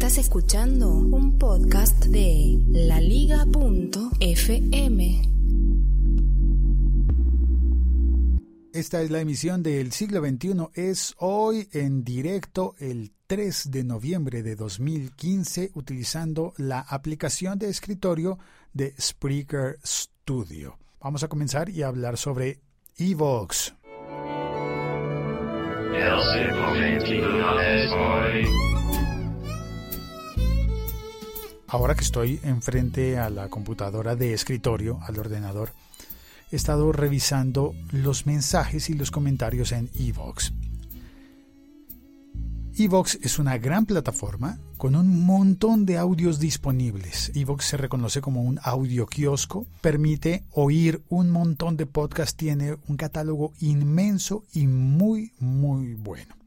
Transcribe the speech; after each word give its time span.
Estás 0.00 0.16
escuchando 0.16 0.88
un 0.88 1.36
podcast 1.36 2.06
de 2.06 2.58
laliga.fm. 2.70 3.42
Esta 8.72 9.02
es 9.02 9.10
la 9.10 9.20
emisión 9.20 9.62
del 9.62 9.92
siglo 9.92 10.22
XXI. 10.26 10.68
Es 10.72 11.14
hoy 11.18 11.68
en 11.72 12.02
directo 12.02 12.76
el 12.78 13.12
3 13.26 13.70
de 13.70 13.84
noviembre 13.84 14.42
de 14.42 14.56
2015 14.56 15.72
utilizando 15.74 16.54
la 16.56 16.80
aplicación 16.80 17.58
de 17.58 17.68
escritorio 17.68 18.38
de 18.72 18.94
Spreaker 18.98 19.80
Studio. 19.84 20.78
Vamos 21.02 21.24
a 21.24 21.28
comenzar 21.28 21.68
y 21.68 21.82
hablar 21.82 22.16
sobre 22.16 22.62
Evox. 22.96 23.74
Ahora 31.72 31.94
que 31.94 32.02
estoy 32.02 32.40
enfrente 32.42 33.16
a 33.16 33.30
la 33.30 33.48
computadora 33.48 34.16
de 34.16 34.32
escritorio, 34.32 34.98
al 35.02 35.20
ordenador, 35.20 35.70
he 36.50 36.56
estado 36.56 36.90
revisando 36.90 37.76
los 37.92 38.26
mensajes 38.26 38.90
y 38.90 38.94
los 38.94 39.12
comentarios 39.12 39.70
en 39.70 39.88
Evox. 39.96 40.52
Evox 42.76 43.20
es 43.22 43.38
una 43.38 43.56
gran 43.58 43.86
plataforma 43.86 44.58
con 44.78 44.96
un 44.96 45.24
montón 45.24 45.86
de 45.86 45.96
audios 45.96 46.40
disponibles. 46.40 47.30
Evox 47.36 47.66
se 47.66 47.76
reconoce 47.76 48.20
como 48.20 48.42
un 48.42 48.58
audio 48.64 49.06
kiosco, 49.06 49.64
permite 49.80 50.42
oír 50.50 51.04
un 51.08 51.30
montón 51.30 51.76
de 51.76 51.86
podcasts, 51.86 52.34
tiene 52.34 52.78
un 52.88 52.96
catálogo 52.96 53.52
inmenso 53.60 54.42
y 54.52 54.66
muy, 54.66 55.34
muy 55.38 55.94
bueno. 55.94 56.39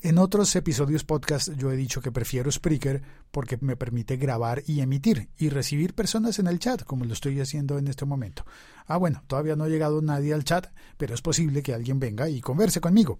En 0.00 0.18
otros 0.18 0.54
episodios 0.56 1.04
podcast 1.04 1.50
yo 1.56 1.70
he 1.70 1.76
dicho 1.76 2.00
que 2.00 2.12
prefiero 2.12 2.50
Spreaker 2.50 3.02
porque 3.30 3.58
me 3.60 3.76
permite 3.76 4.16
grabar 4.16 4.62
y 4.66 4.80
emitir 4.80 5.28
y 5.38 5.48
recibir 5.48 5.94
personas 5.94 6.38
en 6.38 6.46
el 6.46 6.58
chat, 6.58 6.84
como 6.84 7.04
lo 7.04 7.12
estoy 7.12 7.40
haciendo 7.40 7.78
en 7.78 7.88
este 7.88 8.04
momento. 8.04 8.44
Ah, 8.86 8.96
bueno, 8.96 9.22
todavía 9.26 9.56
no 9.56 9.64
ha 9.64 9.68
llegado 9.68 10.02
nadie 10.02 10.34
al 10.34 10.44
chat, 10.44 10.66
pero 10.96 11.14
es 11.14 11.22
posible 11.22 11.62
que 11.62 11.74
alguien 11.74 11.98
venga 11.98 12.28
y 12.28 12.40
converse 12.40 12.80
conmigo. 12.80 13.18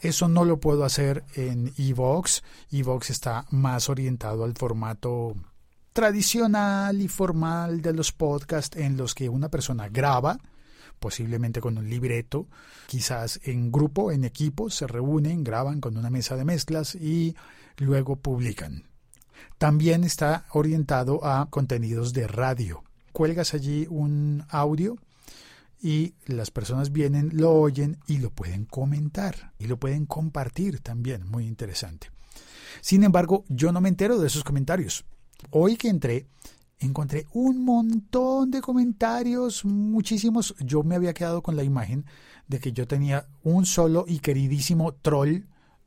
Eso 0.00 0.28
no 0.28 0.44
lo 0.44 0.60
puedo 0.60 0.84
hacer 0.84 1.24
en 1.34 1.72
Evox. 1.76 2.42
Evox 2.70 3.10
está 3.10 3.46
más 3.50 3.88
orientado 3.88 4.44
al 4.44 4.54
formato 4.54 5.34
tradicional 5.92 7.00
y 7.00 7.08
formal 7.08 7.82
de 7.82 7.92
los 7.92 8.12
podcasts 8.12 8.76
en 8.76 8.96
los 8.96 9.14
que 9.14 9.28
una 9.28 9.48
persona 9.48 9.88
graba, 9.88 10.38
posiblemente 10.98 11.60
con 11.60 11.78
un 11.78 11.88
libreto, 11.88 12.46
quizás 12.86 13.40
en 13.44 13.70
grupo, 13.72 14.12
en 14.12 14.24
equipo, 14.24 14.70
se 14.70 14.86
reúnen, 14.86 15.44
graban 15.44 15.80
con 15.80 15.96
una 15.96 16.10
mesa 16.10 16.36
de 16.36 16.44
mezclas 16.44 16.94
y 16.94 17.36
luego 17.76 18.16
publican. 18.16 18.84
También 19.58 20.04
está 20.04 20.46
orientado 20.50 21.24
a 21.24 21.48
contenidos 21.50 22.12
de 22.12 22.26
radio. 22.26 22.84
Cuelgas 23.12 23.54
allí 23.54 23.86
un 23.88 24.44
audio 24.48 24.96
y 25.80 26.14
las 26.26 26.50
personas 26.50 26.92
vienen, 26.92 27.30
lo 27.32 27.52
oyen 27.52 27.98
y 28.06 28.18
lo 28.18 28.30
pueden 28.30 28.64
comentar 28.64 29.52
y 29.58 29.66
lo 29.66 29.78
pueden 29.78 30.06
compartir 30.06 30.80
también, 30.80 31.28
muy 31.28 31.46
interesante. 31.46 32.10
Sin 32.80 33.04
embargo, 33.04 33.44
yo 33.48 33.72
no 33.72 33.80
me 33.80 33.88
entero 33.88 34.18
de 34.18 34.26
esos 34.26 34.44
comentarios. 34.44 35.04
Hoy 35.50 35.76
que 35.76 35.88
entré, 35.88 36.26
encontré 36.78 37.26
un 37.32 37.64
montón 37.64 38.50
de 38.50 38.60
comentarios, 38.60 39.64
muchísimos. 39.64 40.54
Yo 40.60 40.82
me 40.82 40.94
había 40.94 41.14
quedado 41.14 41.42
con 41.42 41.56
la 41.56 41.64
imagen 41.64 42.04
de 42.46 42.60
que 42.60 42.72
yo 42.72 42.86
tenía 42.86 43.26
un 43.42 43.66
solo 43.66 44.04
y 44.06 44.20
queridísimo 44.20 44.94
troll. 44.94 45.44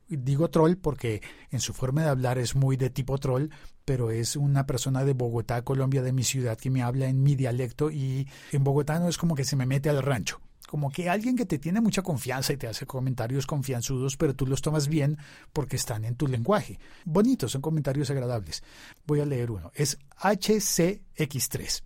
Digo 0.07 0.49
troll 0.49 0.75
porque 0.75 1.21
en 1.51 1.61
su 1.61 1.73
forma 1.73 2.03
de 2.03 2.09
hablar 2.09 2.37
es 2.37 2.55
muy 2.55 2.75
de 2.75 2.89
tipo 2.89 3.17
troll, 3.17 3.47
pero 3.85 4.11
es 4.11 4.35
una 4.35 4.65
persona 4.65 5.05
de 5.05 5.13
Bogotá, 5.13 5.63
Colombia, 5.63 6.01
de 6.01 6.11
mi 6.11 6.23
ciudad, 6.23 6.57
que 6.57 6.69
me 6.69 6.83
habla 6.83 7.07
en 7.07 7.23
mi 7.23 7.35
dialecto 7.35 7.89
y 7.89 8.27
en 8.51 8.63
Bogotá 8.63 8.99
no 8.99 9.07
es 9.07 9.17
como 9.17 9.35
que 9.35 9.45
se 9.45 9.55
me 9.55 9.65
mete 9.65 9.89
al 9.89 10.03
rancho 10.03 10.41
como 10.71 10.89
que 10.89 11.09
alguien 11.09 11.35
que 11.35 11.45
te 11.45 11.59
tiene 11.59 11.81
mucha 11.81 12.01
confianza 12.01 12.53
y 12.53 12.57
te 12.57 12.65
hace 12.65 12.85
comentarios 12.85 13.45
confianzudos, 13.45 14.15
pero 14.15 14.33
tú 14.33 14.47
los 14.47 14.61
tomas 14.61 14.87
bien 14.87 15.17
porque 15.51 15.75
están 15.75 16.05
en 16.05 16.15
tu 16.15 16.29
lenguaje. 16.29 16.79
Bonitos, 17.03 17.51
son 17.51 17.61
comentarios 17.61 18.09
agradables. 18.09 18.63
Voy 19.05 19.19
a 19.19 19.25
leer 19.25 19.51
uno. 19.51 19.69
Es 19.75 19.97
HCX3. 20.21 21.83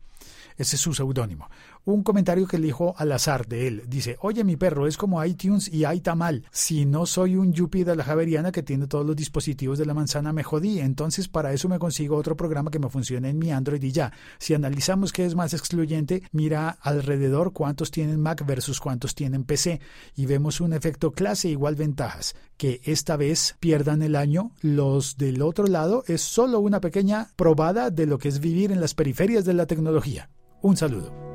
Ese 0.58 0.76
es 0.76 0.80
su 0.80 0.94
seudónimo 0.94 1.50
un 1.86 2.04
comentario 2.04 2.48
que 2.48 2.58
elijo 2.58 2.96
al 2.98 3.12
azar 3.12 3.48
de 3.48 3.68
él. 3.68 3.84
Dice, 3.88 4.18
oye 4.22 4.44
mi 4.44 4.58
perro, 4.58 4.88
es 4.88 4.98
como 4.98 5.24
iTunes 5.24 5.72
y 5.72 5.86
mal. 6.16 6.44
Si 6.52 6.86
no 6.86 7.06
soy 7.06 7.36
un 7.36 7.54
yuppie 7.54 7.86
de 7.86 7.96
la 7.96 8.04
Javeriana 8.04 8.52
que 8.52 8.64
tiene 8.64 8.88
todos 8.88 9.06
los 9.06 9.16
dispositivos 9.16 9.78
de 9.78 9.86
la 9.86 9.94
manzana, 9.94 10.34
me 10.34 10.44
jodí. 10.44 10.80
Entonces 10.80 11.28
para 11.28 11.54
eso 11.54 11.70
me 11.70 11.80
consigo 11.80 12.18
otro 12.18 12.36
programa 12.36 12.72
que 12.72 12.80
me 12.80 12.90
funcione 12.90 13.30
en 13.30 13.40
mi 13.40 13.52
Android 13.52 13.82
y 13.82 13.92
ya. 13.92 14.12
Si 14.40 14.54
analizamos 14.54 15.14
qué 15.14 15.26
es 15.26 15.36
más 15.36 15.54
excluyente, 15.54 16.24
mira 16.32 16.78
alrededor 16.82 17.54
cuántos 17.54 17.92
tienen 17.92 18.20
Mac 18.20 18.46
versus 18.46 18.80
cuántos 18.80 19.16
tienen 19.16 19.44
PC 19.44 19.80
y 20.16 20.26
vemos 20.26 20.62
un 20.62 20.74
efecto 20.74 21.12
clase 21.12 21.50
igual 21.50 21.76
ventajas. 21.76 22.36
Que 22.58 22.82
esta 22.84 23.18
vez 23.18 23.56
pierdan 23.60 24.02
el 24.02 24.16
año, 24.16 24.52
los 24.62 25.18
del 25.18 25.42
otro 25.42 25.68
lado 25.68 26.04
es 26.08 26.22
solo 26.22 26.60
una 26.60 26.82
pequeña 26.82 27.30
probada 27.36 27.90
de 27.90 28.06
lo 28.06 28.18
que 28.18 28.30
es 28.30 28.40
vivir 28.40 28.72
en 28.72 28.82
las 28.82 28.94
periferias 28.94 29.46
de 29.46 29.54
la 29.54 29.66
tecnología. 29.66 30.30
Un 30.62 30.78
saludo. 30.78 31.35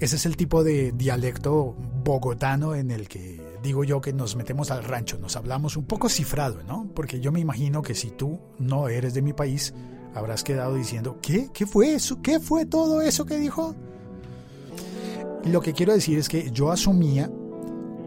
Ese 0.00 0.16
es 0.16 0.24
el 0.24 0.36
tipo 0.36 0.64
de 0.64 0.92
dialecto 0.92 1.76
bogotano 2.02 2.74
en 2.74 2.90
el 2.90 3.06
que 3.06 3.38
digo 3.62 3.84
yo 3.84 4.00
que 4.00 4.14
nos 4.14 4.34
metemos 4.34 4.70
al 4.70 4.82
rancho, 4.82 5.18
nos 5.18 5.36
hablamos 5.36 5.76
un 5.76 5.84
poco 5.84 6.08
cifrado, 6.08 6.62
¿no? 6.66 6.88
Porque 6.94 7.20
yo 7.20 7.30
me 7.32 7.40
imagino 7.40 7.82
que 7.82 7.94
si 7.94 8.10
tú 8.10 8.38
no 8.58 8.88
eres 8.88 9.12
de 9.12 9.20
mi 9.20 9.34
país, 9.34 9.74
habrás 10.14 10.42
quedado 10.42 10.74
diciendo, 10.74 11.18
¿qué? 11.20 11.50
¿Qué 11.52 11.66
fue 11.66 11.92
eso? 11.92 12.22
¿Qué 12.22 12.40
fue 12.40 12.64
todo 12.64 13.02
eso 13.02 13.26
que 13.26 13.36
dijo? 13.36 13.74
Lo 15.44 15.60
que 15.60 15.74
quiero 15.74 15.92
decir 15.92 16.18
es 16.18 16.30
que 16.30 16.50
yo 16.50 16.70
asumía 16.70 17.30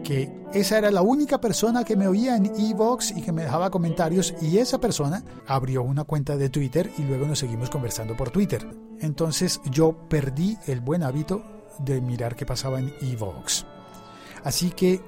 que 0.02 0.32
esa 0.52 0.78
era 0.78 0.90
la 0.90 1.02
única 1.02 1.40
persona 1.40 1.84
que 1.84 1.96
me 1.96 2.08
oía 2.08 2.36
en 2.36 2.46
Evox 2.46 3.12
y 3.16 3.22
que 3.22 3.32
me 3.32 3.42
dejaba 3.42 3.70
comentarios 3.70 4.34
y 4.42 4.58
esa 4.58 4.80
persona 4.80 5.24
abrió 5.46 5.84
una 5.84 6.02
cuenta 6.02 6.36
de 6.36 6.50
Twitter 6.50 6.90
y 6.98 7.02
luego 7.02 7.26
nos 7.26 7.38
seguimos 7.38 7.70
conversando 7.70 8.16
por 8.16 8.30
Twitter. 8.30 8.66
Entonces 9.00 9.60
yo 9.70 10.08
perdí 10.08 10.58
el 10.66 10.80
buen 10.80 11.04
hábito 11.04 11.53
de 11.78 12.00
mirar 12.00 12.36
qué 12.36 12.46
pasaba 12.46 12.78
en 12.78 12.92
Evox. 13.00 13.66
Así 14.42 14.70
que 14.70 15.00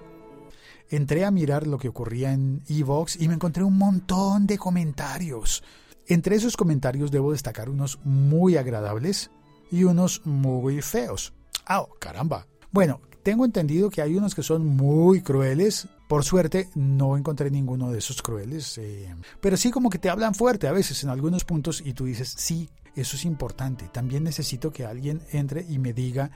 entré 0.88 1.24
a 1.24 1.30
mirar 1.30 1.66
lo 1.66 1.78
que 1.78 1.88
ocurría 1.88 2.32
en 2.32 2.62
Evox 2.68 3.20
y 3.20 3.28
me 3.28 3.34
encontré 3.34 3.64
un 3.64 3.76
montón 3.76 4.46
de 4.46 4.58
comentarios. 4.58 5.62
Entre 6.06 6.36
esos 6.36 6.56
comentarios 6.56 7.10
debo 7.10 7.32
destacar 7.32 7.68
unos 7.68 7.98
muy 8.04 8.56
agradables 8.56 9.30
y 9.70 9.84
unos 9.84 10.24
muy 10.24 10.80
feos. 10.82 11.32
¡Ah, 11.66 11.84
caramba! 11.98 12.46
Bueno, 12.70 13.00
tengo 13.22 13.44
entendido 13.44 13.90
que 13.90 14.02
hay 14.02 14.14
unos 14.14 14.36
que 14.36 14.44
son 14.44 14.64
muy 14.64 15.20
crueles. 15.20 15.88
Por 16.08 16.24
suerte 16.24 16.68
no 16.76 17.16
encontré 17.16 17.50
ninguno 17.50 17.90
de 17.90 17.98
esos 17.98 18.22
crueles. 18.22 18.78
Eh, 18.78 19.12
pero 19.40 19.56
sí 19.56 19.72
como 19.72 19.90
que 19.90 19.98
te 19.98 20.08
hablan 20.08 20.34
fuerte 20.34 20.68
a 20.68 20.72
veces 20.72 21.02
en 21.02 21.10
algunos 21.10 21.44
puntos 21.44 21.82
y 21.84 21.92
tú 21.92 22.04
dices, 22.04 22.32
sí, 22.36 22.70
eso 22.96 23.16
es 23.16 23.24
importante. 23.24 23.88
También 23.92 24.24
necesito 24.24 24.72
que 24.72 24.84
alguien 24.84 25.22
entre 25.32 25.62
y 25.68 25.78
me 25.78 25.92
diga 25.92 26.30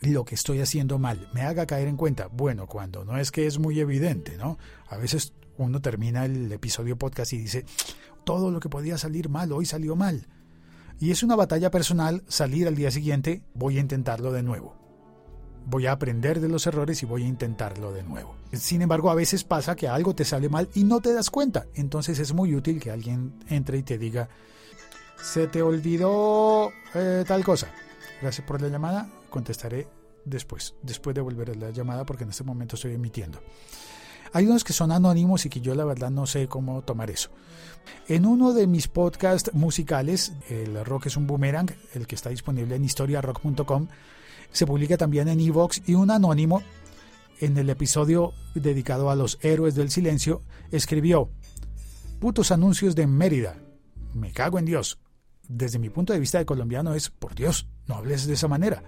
lo 0.00 0.24
que 0.24 0.34
estoy 0.34 0.60
haciendo 0.60 0.98
mal, 0.98 1.28
me 1.34 1.42
haga 1.42 1.66
caer 1.66 1.88
en 1.88 1.96
cuenta. 1.96 2.26
Bueno, 2.28 2.66
cuando 2.66 3.04
no 3.04 3.18
es 3.18 3.30
que 3.30 3.46
es 3.46 3.58
muy 3.58 3.80
evidente, 3.80 4.36
¿no? 4.36 4.58
A 4.88 4.96
veces 4.96 5.34
uno 5.58 5.80
termina 5.82 6.24
el 6.24 6.50
episodio 6.52 6.96
podcast 6.96 7.32
y 7.34 7.38
dice, 7.38 7.66
todo 8.24 8.50
lo 8.50 8.60
que 8.60 8.68
podía 8.68 8.96
salir 8.96 9.28
mal, 9.28 9.52
hoy 9.52 9.66
salió 9.66 9.96
mal. 9.96 10.26
Y 10.98 11.10
es 11.10 11.22
una 11.22 11.36
batalla 11.36 11.70
personal 11.70 12.22
salir 12.28 12.66
al 12.66 12.76
día 12.76 12.90
siguiente, 12.90 13.42
voy 13.54 13.76
a 13.76 13.80
intentarlo 13.80 14.32
de 14.32 14.42
nuevo. 14.42 14.76
Voy 15.66 15.86
a 15.86 15.92
aprender 15.92 16.40
de 16.40 16.48
los 16.48 16.66
errores 16.66 17.02
y 17.02 17.06
voy 17.06 17.24
a 17.24 17.28
intentarlo 17.28 17.92
de 17.92 18.02
nuevo. 18.02 18.34
Sin 18.52 18.80
embargo, 18.82 19.10
a 19.10 19.14
veces 19.14 19.44
pasa 19.44 19.76
que 19.76 19.88
algo 19.88 20.14
te 20.14 20.24
sale 20.24 20.48
mal 20.48 20.68
y 20.74 20.84
no 20.84 21.00
te 21.00 21.12
das 21.12 21.30
cuenta. 21.30 21.66
Entonces 21.74 22.18
es 22.18 22.32
muy 22.32 22.54
útil 22.54 22.80
que 22.80 22.90
alguien 22.90 23.34
entre 23.48 23.78
y 23.78 23.82
te 23.82 23.98
diga, 23.98 24.30
se 25.22 25.46
te 25.46 25.62
olvidó 25.62 26.70
eh, 26.94 27.24
tal 27.26 27.44
cosa. 27.44 27.72
Gracias 28.20 28.46
por 28.46 28.60
la 28.60 28.68
llamada 28.68 29.08
contestaré 29.30 29.88
después, 30.24 30.74
después 30.82 31.14
de 31.14 31.20
volver 31.20 31.50
a 31.50 31.54
la 31.54 31.70
llamada 31.70 32.04
porque 32.04 32.24
en 32.24 32.30
este 32.30 32.44
momento 32.44 32.76
estoy 32.76 32.94
emitiendo. 32.94 33.40
Hay 34.32 34.46
unos 34.46 34.62
que 34.62 34.72
son 34.72 34.92
anónimos 34.92 35.44
y 35.46 35.48
que 35.48 35.60
yo 35.60 35.74
la 35.74 35.84
verdad 35.84 36.10
no 36.10 36.26
sé 36.26 36.46
cómo 36.46 36.82
tomar 36.82 37.10
eso. 37.10 37.30
En 38.06 38.26
uno 38.26 38.52
de 38.52 38.66
mis 38.66 38.86
podcasts 38.86 39.52
musicales, 39.54 40.32
El 40.48 40.84
Rock 40.84 41.06
es 41.06 41.16
un 41.16 41.26
Boomerang, 41.26 41.70
el 41.94 42.06
que 42.06 42.14
está 42.14 42.30
disponible 42.30 42.76
en 42.76 42.84
historiarock.com, 42.84 43.88
se 44.52 44.66
publica 44.66 44.96
también 44.96 45.28
en 45.28 45.40
Evox 45.40 45.82
y 45.86 45.94
un 45.94 46.10
anónimo 46.10 46.62
en 47.40 47.56
el 47.56 47.70
episodio 47.70 48.34
dedicado 48.54 49.10
a 49.10 49.16
los 49.16 49.38
héroes 49.40 49.74
del 49.74 49.90
silencio 49.90 50.42
escribió, 50.70 51.30
putos 52.20 52.52
anuncios 52.52 52.94
de 52.94 53.06
Mérida, 53.06 53.56
me 54.14 54.30
cago 54.32 54.58
en 54.58 54.66
Dios. 54.66 54.98
Desde 55.52 55.80
mi 55.80 55.90
punto 55.90 56.12
de 56.12 56.20
vista 56.20 56.38
de 56.38 56.46
colombiano 56.46 56.94
es, 56.94 57.10
por 57.10 57.34
Dios, 57.34 57.66
no 57.88 57.96
hables 57.96 58.24
de 58.24 58.34
esa 58.34 58.46
manera. 58.46 58.84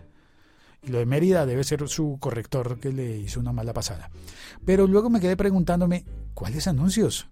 Y 0.81 0.93
lo 0.93 0.99
de 0.99 1.07
Mérida 1.07 1.45
debe 1.45 1.65
ser 1.65 1.89
su 1.89 2.19
corrector 2.21 2.79
que 2.79 2.93
le 2.93 3.19
hizo 3.19 3.41
una 3.41 3.53
mala 3.53 3.73
pasada. 3.73 4.11
Pero 4.65 4.87
luego 4.87 5.11
me 5.11 5.19
quedé 5.19 5.37
preguntándome, 5.37 6.05
¿cuáles 6.35 6.69
anuncios? 6.69 7.27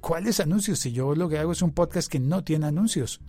¿Cuáles 0.00 0.40
anuncios? 0.40 0.78
Si 0.78 0.92
yo 0.92 1.14
lo 1.14 1.28
que 1.28 1.36
hago 1.36 1.52
es 1.52 1.60
un 1.60 1.72
podcast 1.72 2.10
que 2.10 2.18
no 2.18 2.42
tiene 2.42 2.64
anuncios. 2.64 3.20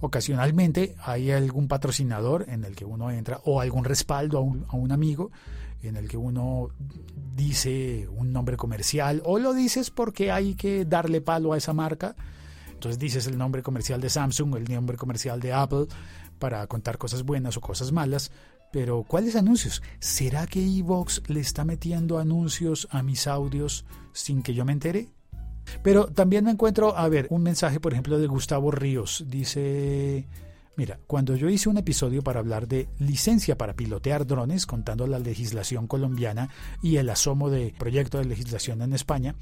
Ocasionalmente 0.00 0.96
hay 1.00 1.30
algún 1.30 1.68
patrocinador 1.68 2.46
en 2.48 2.64
el 2.64 2.74
que 2.74 2.84
uno 2.84 3.12
entra 3.12 3.40
o 3.44 3.60
algún 3.60 3.84
respaldo 3.84 4.38
a 4.38 4.40
un, 4.40 4.66
a 4.68 4.74
un 4.74 4.90
amigo 4.90 5.30
en 5.80 5.94
el 5.94 6.08
que 6.08 6.16
uno 6.16 6.70
dice 7.36 8.08
un 8.08 8.32
nombre 8.32 8.56
comercial 8.56 9.22
o 9.24 9.38
lo 9.38 9.54
dices 9.54 9.92
porque 9.92 10.32
hay 10.32 10.56
que 10.56 10.84
darle 10.84 11.20
palo 11.20 11.52
a 11.52 11.56
esa 11.56 11.72
marca. 11.72 12.16
Entonces 12.76 12.98
dices 12.98 13.26
el 13.26 13.38
nombre 13.38 13.62
comercial 13.62 14.02
de 14.02 14.10
Samsung, 14.10 14.54
el 14.56 14.72
nombre 14.72 14.98
comercial 14.98 15.40
de 15.40 15.52
Apple 15.52 15.86
para 16.38 16.66
contar 16.66 16.98
cosas 16.98 17.22
buenas 17.22 17.56
o 17.56 17.60
cosas 17.62 17.90
malas. 17.90 18.30
Pero 18.70 19.02
¿cuáles 19.02 19.34
anuncios? 19.34 19.82
¿Será 19.98 20.46
que 20.46 20.62
Evox 20.62 21.22
le 21.28 21.40
está 21.40 21.64
metiendo 21.64 22.18
anuncios 22.18 22.86
a 22.90 23.02
mis 23.02 23.26
audios 23.26 23.86
sin 24.12 24.42
que 24.42 24.52
yo 24.52 24.66
me 24.66 24.72
entere? 24.72 25.08
Pero 25.82 26.06
también 26.08 26.44
me 26.44 26.50
encuentro, 26.50 26.96
a 26.96 27.08
ver, 27.08 27.26
un 27.30 27.42
mensaje, 27.42 27.80
por 27.80 27.92
ejemplo, 27.92 28.18
de 28.18 28.26
Gustavo 28.26 28.70
Ríos. 28.70 29.24
Dice, 29.26 30.26
mira, 30.76 31.00
cuando 31.06 31.34
yo 31.34 31.48
hice 31.48 31.70
un 31.70 31.78
episodio 31.78 32.22
para 32.22 32.40
hablar 32.40 32.68
de 32.68 32.88
licencia 32.98 33.56
para 33.56 33.74
pilotear 33.74 34.26
drones, 34.26 34.66
contando 34.66 35.06
la 35.06 35.18
legislación 35.18 35.86
colombiana 35.86 36.50
y 36.82 36.96
el 36.96 37.08
asomo 37.08 37.48
de 37.48 37.74
proyecto 37.78 38.18
de 38.18 38.26
legislación 38.26 38.82
en 38.82 38.92
España, 38.92 39.34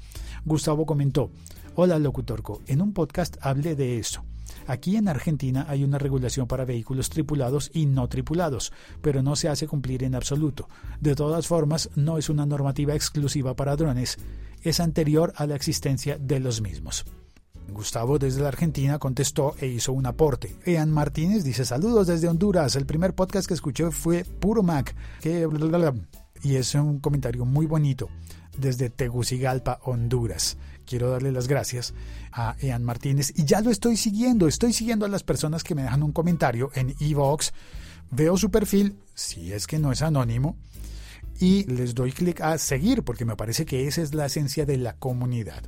Gustavo 0.45 0.85
comentó, 0.85 1.29
hola 1.75 1.99
locutorco, 1.99 2.61
en 2.67 2.81
un 2.81 2.93
podcast 2.93 3.37
hablé 3.41 3.75
de 3.75 3.99
eso. 3.99 4.23
Aquí 4.67 4.95
en 4.95 5.07
Argentina 5.07 5.65
hay 5.67 5.83
una 5.83 5.97
regulación 5.97 6.47
para 6.47 6.65
vehículos 6.65 7.09
tripulados 7.09 7.69
y 7.73 7.85
no 7.85 8.07
tripulados, 8.07 8.71
pero 9.01 9.21
no 9.21 9.35
se 9.35 9.49
hace 9.49 9.67
cumplir 9.67 10.03
en 10.03 10.15
absoluto. 10.15 10.69
De 11.01 11.15
todas 11.15 11.47
formas, 11.47 11.89
no 11.95 12.17
es 12.17 12.29
una 12.29 12.45
normativa 12.45 12.95
exclusiva 12.95 13.55
para 13.55 13.75
drones, 13.75 14.17
es 14.63 14.79
anterior 14.79 15.33
a 15.35 15.45
la 15.45 15.55
existencia 15.55 16.17
de 16.17 16.39
los 16.39 16.61
mismos. 16.61 17.05
Gustavo 17.71 18.19
desde 18.19 18.41
la 18.41 18.49
Argentina 18.49 18.99
contestó 18.99 19.55
e 19.59 19.67
hizo 19.67 19.91
un 19.91 20.05
aporte. 20.05 20.55
Ean 20.65 20.91
Martínez 20.91 21.43
dice 21.43 21.65
saludos 21.65 22.07
desde 22.07 22.27
Honduras. 22.27 22.75
El 22.75 22.85
primer 22.85 23.15
podcast 23.15 23.47
que 23.47 23.55
escuché 23.55 23.91
fue 23.91 24.23
Puro 24.23 24.63
Mac. 24.63 24.95
Que 25.19 25.47
y 26.43 26.55
es 26.57 26.75
un 26.75 26.99
comentario 26.99 27.43
muy 27.43 27.65
bonito 27.65 28.07
desde 28.57 28.89
Tegucigalpa, 28.89 29.79
Honduras. 29.83 30.57
Quiero 30.85 31.09
darle 31.09 31.31
las 31.31 31.47
gracias 31.47 31.93
a 32.31 32.55
Ean 32.59 32.83
Martínez 32.83 33.33
y 33.35 33.45
ya 33.45 33.61
lo 33.61 33.71
estoy 33.71 33.97
siguiendo. 33.97 34.47
Estoy 34.47 34.73
siguiendo 34.73 35.05
a 35.05 35.09
las 35.09 35.23
personas 35.23 35.63
que 35.63 35.75
me 35.75 35.83
dejan 35.83 36.03
un 36.03 36.11
comentario 36.11 36.71
en 36.75 36.95
Evox. 36.99 37.53
Veo 38.11 38.37
su 38.37 38.51
perfil, 38.51 38.97
si 39.13 39.51
es 39.51 39.67
que 39.67 39.79
no 39.79 39.91
es 39.91 40.01
anónimo, 40.01 40.57
y 41.39 41.63
les 41.65 41.95
doy 41.95 42.11
clic 42.11 42.41
a 42.41 42.57
seguir 42.57 43.03
porque 43.03 43.25
me 43.25 43.35
parece 43.35 43.65
que 43.65 43.87
esa 43.87 44.01
es 44.01 44.13
la 44.13 44.27
esencia 44.27 44.65
de 44.65 44.77
la 44.77 44.93
comunidad. 44.93 45.63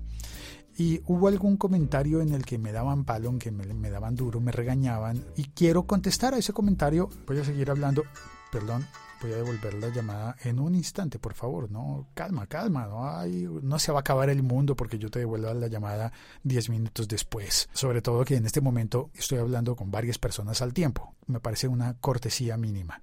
Y 0.78 1.02
hubo 1.08 1.28
algún 1.28 1.58
comentario 1.58 2.22
en 2.22 2.34
el 2.34 2.46
que 2.46 2.60
me 2.60 2.72
daban 2.72 3.04
palo, 3.04 3.30
en 3.30 3.40
que 3.40 3.50
me, 3.50 3.66
me 3.74 3.90
daban 3.90 4.16
duro, 4.16 4.40
me 4.40 4.52
regañaban 4.52 5.25
y 5.36 5.46
quiero 5.46 5.88
contestar 5.88 6.36
a 6.36 6.38
ese 6.38 6.54
comentario. 6.54 7.10
Voy 7.25 7.40
a 7.40 7.44
seguir 7.44 7.72
hablando, 7.72 8.04
perdón, 8.52 8.86
voy 9.22 9.34
a 9.34 9.38
devolver 9.38 9.74
la 9.75 9.90
llamada 9.90 10.36
en 10.44 10.60
un 10.60 10.75
instante, 10.75 11.19
por 11.19 11.34
favor, 11.34 11.72
no, 11.72 12.08
calma, 12.14 12.48
calma, 12.48 12.86
no, 12.88 13.62
no 13.62 13.80
se 13.80 13.92
va 13.92 14.00
a 14.00 14.02
acabar 14.02 14.30
el 14.30 14.44
mundo 14.44 14.75
porque 14.75 15.00
yo 15.00 15.10
te 15.10 15.19
devuelva 15.19 15.54
la 15.54 15.68
llamada 15.68 16.12
10 16.44 16.69
minutos 16.69 17.08
después. 17.08 17.69
Sobre 17.74 18.02
todo 18.02 18.25
que 18.25 18.36
en 18.36 18.46
este 18.46 18.62
momento 18.62 19.10
estoy 19.14 19.40
hablando 19.40 19.75
con 19.75 19.92
varias 19.92 20.18
personas 20.18 20.62
al 20.62 20.74
tiempo, 20.74 21.16
me 21.28 21.40
parece 21.40 21.68
una 21.68 21.96
cortesía 21.96 22.58
mínima. 22.58 23.02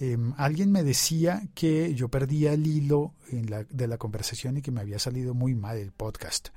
Eh, 0.00 0.16
alguien 0.36 0.72
me 0.72 0.82
decía 0.82 1.42
que 1.54 1.94
yo 1.94 2.08
perdía 2.08 2.52
el 2.52 2.66
hilo 2.66 3.14
en 3.30 3.50
la, 3.50 3.64
de 3.64 3.86
la 3.86 3.98
conversación 3.98 4.56
y 4.56 4.62
que 4.62 4.70
me 4.70 4.80
había 4.80 4.98
salido 4.98 5.34
muy 5.34 5.54
mal 5.54 5.76
el 5.76 5.92
podcast. 5.92 6.48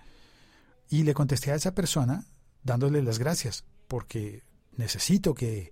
Y 0.89 1.03
le 1.03 1.13
contesté 1.13 1.51
a 1.51 1.55
esa 1.55 1.73
persona 1.73 2.25
dándole 2.63 3.01
las 3.03 3.19
gracias, 3.19 3.63
porque 3.87 4.43
necesito 4.77 5.33
que 5.33 5.71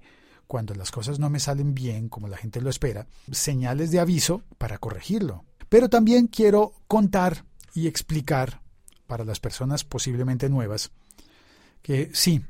cuando 0.53 0.75
las 0.75 0.91
cosas 0.91 1.17
no 1.17 1.31
me 1.31 1.39
salen 1.39 1.73
bien 1.73 2.09
como 2.09 2.27
la 2.27 2.37
gente 2.37 2.61
lo 2.61 2.69
espera, 2.69 3.07
señales 3.31 3.89
de 3.89 3.99
aviso 3.99 4.43
para 4.59 4.77
corregirlo. 4.77 5.45
Pero 5.67 5.89
también 5.89 6.27
quiero 6.27 6.75
contar 6.85 7.43
y 7.73 7.87
explicar 7.87 8.61
para 9.07 9.25
las 9.25 9.39
personas 9.39 9.83
posiblemente 9.83 10.49
nuevas 10.49 10.91
que 11.81 12.11
sí, 12.13 12.45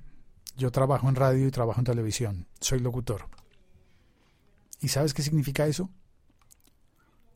yo 0.58 0.70
trabajo 0.70 1.08
en 1.08 1.16
radio 1.16 1.48
y 1.48 1.52
trabajo 1.52 1.80
en 1.80 1.86
televisión, 1.86 2.48
soy 2.60 2.80
locutor. 2.80 3.30
¿Y 4.82 4.90
sabes 4.90 5.14
qué 5.14 5.22
significa 5.22 5.66
eso? 5.66 5.90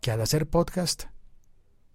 Que 0.01 0.11
al 0.11 0.19
hacer 0.19 0.49
podcast 0.49 1.05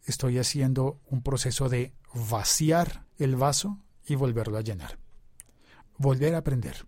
estoy 0.06 0.38
haciendo 0.38 0.98
un 1.10 1.22
proceso 1.22 1.69
de 1.69 1.92
vaciar 2.14 3.04
el 3.19 3.36
vaso 3.36 3.84
y 4.06 4.14
volverlo 4.14 4.56
a 4.56 4.62
llenar. 4.62 4.98
Volver 5.98 6.34
a 6.34 6.38
aprender. 6.38 6.86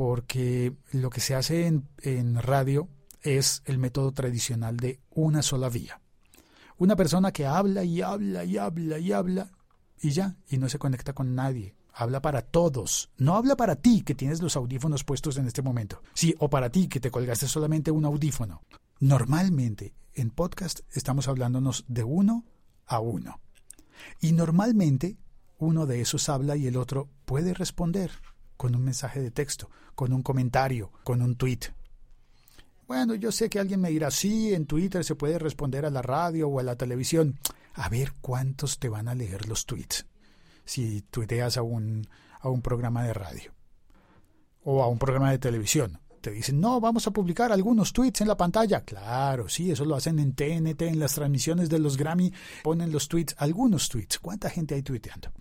Porque 0.00 0.72
lo 0.92 1.10
que 1.10 1.20
se 1.20 1.34
hace 1.34 1.66
en, 1.66 1.86
en 1.98 2.40
radio 2.40 2.88
es 3.20 3.60
el 3.66 3.76
método 3.76 4.12
tradicional 4.12 4.78
de 4.78 4.98
una 5.10 5.42
sola 5.42 5.68
vía. 5.68 6.00
Una 6.78 6.96
persona 6.96 7.32
que 7.32 7.44
habla 7.44 7.84
y 7.84 8.00
habla 8.00 8.46
y 8.46 8.56
habla 8.56 8.98
y 8.98 9.12
habla 9.12 9.50
y 10.00 10.12
ya, 10.12 10.36
y 10.48 10.56
no 10.56 10.70
se 10.70 10.78
conecta 10.78 11.12
con 11.12 11.34
nadie, 11.34 11.76
habla 11.92 12.22
para 12.22 12.40
todos. 12.40 13.10
No 13.18 13.36
habla 13.36 13.56
para 13.56 13.76
ti 13.76 14.00
que 14.00 14.14
tienes 14.14 14.40
los 14.40 14.56
audífonos 14.56 15.04
puestos 15.04 15.36
en 15.36 15.46
este 15.46 15.60
momento. 15.60 16.02
Sí, 16.14 16.34
o 16.38 16.48
para 16.48 16.70
ti 16.70 16.88
que 16.88 17.00
te 17.00 17.10
colgaste 17.10 17.46
solamente 17.46 17.90
un 17.90 18.06
audífono. 18.06 18.62
Normalmente 19.00 19.92
en 20.14 20.30
podcast 20.30 20.80
estamos 20.92 21.28
hablándonos 21.28 21.84
de 21.88 22.04
uno 22.04 22.46
a 22.86 23.00
uno. 23.00 23.38
Y 24.18 24.32
normalmente 24.32 25.18
uno 25.58 25.84
de 25.84 26.00
esos 26.00 26.30
habla 26.30 26.56
y 26.56 26.66
el 26.68 26.78
otro 26.78 27.10
puede 27.26 27.52
responder 27.52 28.12
con 28.60 28.76
un 28.76 28.84
mensaje 28.84 29.22
de 29.22 29.30
texto, 29.30 29.70
con 29.94 30.12
un 30.12 30.20
comentario, 30.22 30.92
con 31.02 31.22
un 31.22 31.34
tweet. 31.34 31.60
Bueno, 32.86 33.14
yo 33.14 33.32
sé 33.32 33.48
que 33.48 33.58
alguien 33.58 33.80
me 33.80 33.88
dirá, 33.88 34.10
sí, 34.10 34.52
en 34.52 34.66
Twitter 34.66 35.02
se 35.02 35.14
puede 35.14 35.38
responder 35.38 35.86
a 35.86 35.90
la 35.90 36.02
radio 36.02 36.46
o 36.46 36.60
a 36.60 36.62
la 36.62 36.76
televisión. 36.76 37.38
A 37.72 37.88
ver 37.88 38.12
cuántos 38.20 38.78
te 38.78 38.90
van 38.90 39.08
a 39.08 39.14
leer 39.14 39.48
los 39.48 39.64
tweets 39.64 40.04
si 40.66 41.00
tuiteas 41.10 41.56
a 41.56 41.62
un, 41.62 42.06
a 42.38 42.50
un 42.50 42.60
programa 42.60 43.02
de 43.02 43.14
radio 43.14 43.54
o 44.64 44.82
a 44.82 44.88
un 44.88 44.98
programa 44.98 45.30
de 45.30 45.38
televisión. 45.38 45.98
Te 46.20 46.30
dicen, 46.30 46.60
no, 46.60 46.82
vamos 46.82 47.06
a 47.06 47.12
publicar 47.12 47.52
algunos 47.52 47.94
tweets 47.94 48.20
en 48.20 48.28
la 48.28 48.36
pantalla. 48.36 48.84
Claro, 48.84 49.48
sí, 49.48 49.70
eso 49.70 49.86
lo 49.86 49.96
hacen 49.96 50.18
en 50.18 50.34
TNT, 50.34 50.82
en 50.82 50.98
las 50.98 51.14
transmisiones 51.14 51.70
de 51.70 51.78
los 51.78 51.96
Grammy, 51.96 52.30
ponen 52.62 52.92
los 52.92 53.08
tweets, 53.08 53.34
algunos 53.38 53.88
tweets. 53.88 54.18
¿Cuánta 54.18 54.50
gente 54.50 54.74
hay 54.74 54.82
tuiteando? 54.82 55.32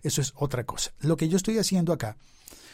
Eso 0.00 0.20
es 0.20 0.32
otra 0.36 0.62
cosa. 0.62 0.92
Lo 1.00 1.16
que 1.16 1.28
yo 1.28 1.38
estoy 1.38 1.58
haciendo 1.58 1.92
acá 1.92 2.16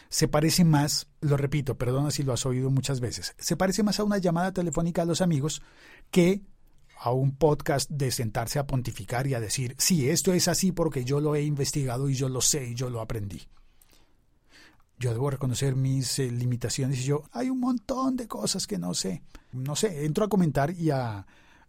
se 0.09 0.29
parece 0.29 0.65
más, 0.65 1.09
lo 1.21 1.37
repito, 1.37 1.77
perdona 1.77 2.11
si 2.11 2.23
lo 2.23 2.33
has 2.33 2.47
oído 2.47 2.71
muchas 2.71 3.01
veces, 3.01 3.35
se 3.39 3.57
parece 3.57 3.83
más 3.83 4.01
a 4.01 4.05
una 4.05 4.19
llamada 4.19 4.53
telefónica 4.53 5.03
a 5.03 5.07
los 5.07 5.21
amigos 5.21 5.63
que 6.11 6.43
a 6.99 7.11
un 7.11 7.37
podcast 7.37 7.91
de 7.91 8.11
sentarse 8.11 8.59
a 8.59 8.67
pontificar 8.67 9.27
y 9.27 9.35
a 9.35 9.41
decir, 9.41 9.75
sí, 9.79 10.09
esto 10.09 10.33
es 10.33 10.49
así 10.49 10.73
porque 10.73 11.05
yo 11.05 11.21
lo 11.21 11.35
he 11.35 11.43
investigado 11.43 12.09
y 12.09 12.15
yo 12.15 12.29
lo 12.29 12.41
sé 12.41 12.69
y 12.71 12.75
yo 12.75 12.89
lo 12.89 13.01
aprendí. 13.01 13.43
Yo 14.99 15.13
debo 15.13 15.29
reconocer 15.29 15.75
mis 15.75 16.19
eh, 16.19 16.31
limitaciones 16.31 17.01
y 17.01 17.05
yo, 17.05 17.25
hay 17.33 17.51
un 17.51 17.61
montón 17.61 18.17
de 18.17 18.29
cosas 18.29 18.67
que 18.67 18.79
no 18.79 18.95
sé. 18.95 19.23
No 19.53 19.77
sé, 19.77 20.05
entro 20.05 20.25
a 20.25 20.29
comentar 20.29 20.71
y 20.71 20.91
a, 20.91 21.27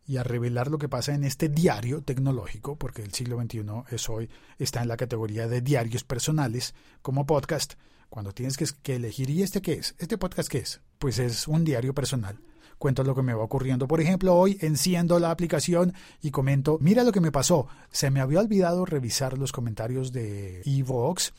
y 0.07 0.17
a 0.17 0.23
revelar 0.23 0.69
lo 0.69 0.77
que 0.77 0.89
pasa 0.89 1.13
en 1.13 1.23
este 1.23 1.49
diario 1.49 2.01
tecnológico, 2.01 2.77
porque 2.77 3.01
el 3.01 3.13
siglo 3.13 3.41
XXI 3.41 3.65
es 3.89 4.09
hoy, 4.09 4.29
está 4.59 4.81
en 4.81 4.87
la 4.87 4.97
categoría 4.97 5.47
de 5.47 5.61
diarios 5.61 6.03
personales 6.03 6.75
como 7.01 7.25
podcast. 7.25 7.73
Cuando 8.09 8.31
tienes 8.31 8.57
que, 8.57 8.95
elegir, 8.95 9.29
¿y 9.29 9.43
este 9.43 9.61
qué 9.61 9.73
es? 9.73 9.95
¿Este 9.97 10.17
podcast 10.17 10.49
qué 10.49 10.59
es? 10.59 10.81
Pues 10.99 11.19
es 11.19 11.47
un 11.47 11.63
diario 11.63 11.93
personal 11.93 12.39
cuento 12.77 13.05
lo 13.05 13.15
que 13.15 13.21
me 13.21 13.33
va 13.33 13.41
ocurriendo. 13.41 13.87
Por 13.87 14.01
ejemplo, 14.01 14.35
hoy 14.35 14.57
enciendo 14.59 15.17
la 15.17 15.31
aplicación 15.31 15.93
y 16.21 16.31
comento, 16.31 16.77
mira 16.81 17.05
lo 17.05 17.13
que 17.13 17.21
me 17.21 17.31
pasó. 17.31 17.67
Se 17.89 18.11
me 18.11 18.19
había 18.19 18.41
olvidado 18.41 18.85
revisar 18.85 19.37
los 19.37 19.53
comentarios 19.53 20.11
de 20.11 20.61
Evox 20.65 21.33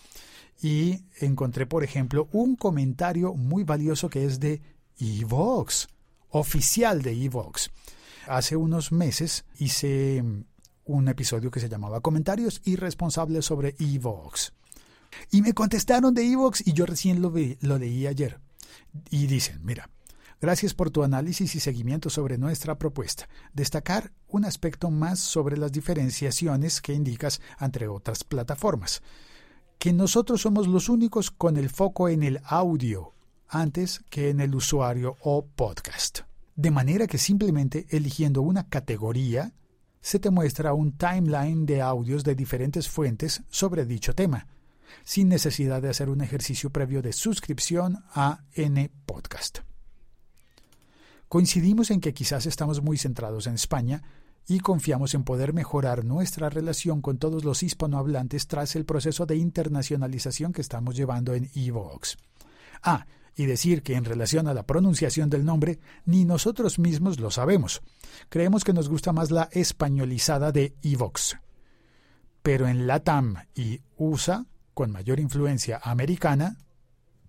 y 0.63 1.05
encontré, 1.21 1.67
por 1.67 1.85
ejemplo, 1.85 2.29
un 2.33 2.57
comentario 2.57 3.35
muy 3.35 3.65
valioso 3.65 4.09
que 4.09 4.25
es 4.25 4.41
de 4.41 4.63
Evox, 4.99 5.89
oficial 6.31 7.03
de 7.03 7.13
Evox. 7.13 7.71
Hace 8.27 8.57
unos 8.57 8.91
meses 8.91 9.45
hice 9.59 10.25
un 10.85 11.09
episodio 11.09 11.51
que 11.51 11.61
se 11.61 11.69
llamaba 11.69 12.01
Comentarios 12.01 12.63
irresponsables 12.65 13.45
sobre 13.45 13.77
Evox. 13.79 14.56
Y 15.31 15.43
me 15.43 15.53
contestaron 15.53 16.15
de 16.15 16.27
Evox 16.27 16.67
y 16.67 16.73
yo 16.73 16.87
recién 16.87 17.23
lo, 17.23 17.33
lo 17.61 17.79
leí 17.79 18.07
ayer. 18.07 18.41
Y 19.11 19.27
dicen, 19.27 19.61
mira, 19.65 19.89
Gracias 20.39 20.75
por 20.75 20.91
tu 20.91 21.03
análisis 21.03 21.55
y 21.55 21.61
seguimiento 21.61 22.11
sobre 22.11 22.37
nuestra 22.37 22.79
propuesta. 22.79 23.27
Destacar 23.55 24.13
un 24.29 24.45
aspecto 24.45 24.91
más 24.91 25.19
sobre 25.19 25.57
las 25.57 25.73
diferenciaciones 25.73 26.83
que 26.83 26.93
indicas 26.93 27.41
entre 27.59 27.89
otras 27.89 28.23
plataformas. 28.23 29.03
Que 29.79 29.95
nosotros 29.95 30.43
somos 30.43 30.69
los 30.69 30.91
únicos 30.91 31.31
con 31.31 31.57
el 31.57 31.71
foco 31.71 32.11
en 32.11 32.23
el 32.23 32.41
audio 32.45 33.15
antes 33.49 34.03
que 34.11 34.29
en 34.29 34.41
el 34.41 34.55
usuario 34.55 35.17
o 35.23 35.47
podcast. 35.47 36.21
De 36.55 36.71
manera 36.71 37.07
que 37.07 37.19
simplemente 37.19 37.87
eligiendo 37.89 38.43
una 38.43 38.69
categoría 38.69 39.55
se 40.03 40.19
te 40.19 40.31
muestra 40.31 40.75
un 40.75 40.93
timeline 40.93 41.65
de 41.65 41.81
audios 41.81 42.25
de 42.25 42.35
diferentes 42.35 42.89
fuentes 42.89 43.43
sobre 43.49 43.87
dicho 43.87 44.15
tema, 44.15 44.47
sin 45.05 45.29
necesidad 45.29 45.83
de 45.83 45.91
hacer 45.91 46.09
un 46.09 46.21
ejercicio 46.21 46.71
previo 46.71 47.03
de 47.03 47.13
suscripción 47.13 48.05
a 48.13 48.45
N 48.55 48.91
Podcast. 49.07 49.61
Coincidimos 51.29 51.91
en 51.91 52.01
que 52.01 52.15
quizás 52.15 52.47
estamos 52.47 52.83
muy 52.83 52.99
centrados 52.99 53.47
en 53.47 53.55
España 53.55 54.03
y 54.47 54.61
confiamos 54.61 55.15
en 55.15 55.25
poder 55.25 55.53
mejorar 55.53 56.05
nuestra 56.05 56.49
relación 56.49 57.03
con 57.03 57.19
todos 57.19 57.45
los 57.45 57.63
hispanohablantes 57.63 58.47
tras 58.47 58.77
el 58.77 58.85
proceso 58.85 59.27
de 59.27 59.37
internacionalización 59.37 60.53
que 60.53 60.61
estamos 60.61 60.95
llevando 60.95 61.35
en 61.35 61.51
Evox. 61.55 62.17
Ah, 62.83 63.07
y 63.35 63.47
decir 63.47 63.83
que 63.83 63.95
en 63.95 64.05
relación 64.05 64.49
a 64.49 64.55
la 64.55 64.65
pronunciación 64.65 65.29
del 65.29 65.45
nombre, 65.45 65.79
ni 66.07 66.25
nosotros 66.25 66.79
mismos 66.79 67.21
lo 67.21 67.31
sabemos. 67.31 67.83
Creemos 68.29 68.65
que 68.65 68.73
nos 68.73 68.89
gusta 68.89 69.13
más 69.13 69.31
la 69.31 69.49
españolizada 69.53 70.53
de 70.53 70.75
Evox. 70.83 71.37
Pero 72.43 72.67
en 72.67 72.87
LATAM 72.87 73.37
y 73.55 73.81
USA, 73.97 74.47
con 74.77 74.93
mayor 74.93 75.21
influencia 75.21 75.81
americana, 75.83 76.59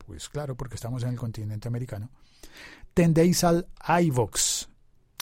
pues 0.06 0.28
claro, 0.28 0.58
porque 0.58 0.76
estamos 0.76 1.04
en 1.04 1.10
el 1.12 1.16
continente 1.16 1.70
americano, 1.70 2.10
tendéis 2.94 3.46
al 3.46 3.70
iVox. 4.02 4.68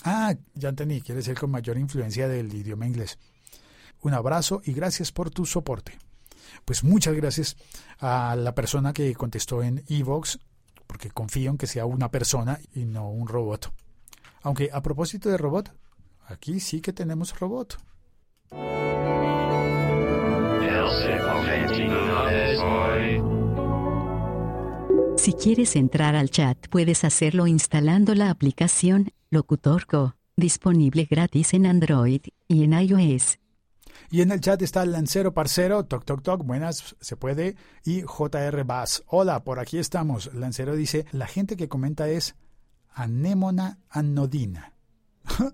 Ah, 0.04 0.34
ya 0.56 0.70
entendí, 0.70 1.02
quiere 1.02 1.20
decir 1.20 1.38
con 1.38 1.52
mayor 1.52 1.78
influencia 1.78 2.28
del 2.28 2.52
idioma 2.52 2.88
inglés. 2.88 3.20
Un 4.02 4.16
abrazo 4.16 4.60
y 4.66 4.74
gracias 4.74 5.12
por 5.12 5.30
tu 5.30 5.46
soporte. 5.46 6.00
Pues 6.66 6.84
muchas 6.84 7.14
gracias 7.14 7.58
a 8.00 8.36
la 8.36 8.56
persona 8.56 8.92
que 8.92 9.14
contestó 9.14 9.62
en 9.62 9.84
iVox, 9.88 10.40
porque 10.88 11.12
confío 11.12 11.52
en 11.52 11.60
que 11.60 11.68
sea 11.68 11.86
una 11.86 12.10
persona 12.10 12.60
y 12.74 12.86
no 12.86 13.08
un 13.08 13.28
robot. 13.28 13.72
Aunque 14.42 14.72
a 14.74 14.82
propósito 14.82 15.30
de 15.30 15.38
robot, 15.38 15.72
aquí 16.26 16.60
sí 16.60 16.82
que 16.82 16.92
tenemos 16.92 17.40
robot. 17.40 17.78
Si 25.18 25.34
quieres 25.34 25.76
entrar 25.76 26.16
al 26.16 26.30
chat, 26.30 26.68
puedes 26.70 27.04
hacerlo 27.04 27.48
instalando 27.48 28.14
la 28.14 28.30
aplicación 28.30 29.12
Locutorco, 29.32 30.16
disponible 30.38 31.06
gratis 31.10 31.56
en 31.56 31.66
Android 31.66 32.22
y 32.48 32.64
en 32.64 32.74
iOS. 32.74 33.40
Y 34.12 34.22
en 34.22 34.32
el 34.32 34.40
chat 34.40 34.62
está 34.62 34.84
el 34.84 34.92
Lancero 34.92 35.34
Parcero, 35.34 35.86
toc 35.86 36.06
toc 36.06 36.22
toc, 36.22 36.44
buenas, 36.44 36.96
se 37.00 37.18
puede, 37.18 37.56
y 37.84 38.04
JR 38.04 38.64
Bass. 38.64 39.04
Hola, 39.08 39.44
por 39.44 39.60
aquí 39.60 39.80
estamos. 39.80 40.32
Lancero 40.36 40.76
dice, 40.76 41.06
la 41.12 41.26
gente 41.26 41.58
que 41.58 41.68
comenta 41.68 42.08
es 42.08 42.36
anémona 42.94 43.80
anodina. 43.90 44.74